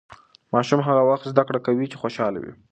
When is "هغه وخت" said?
0.87-1.25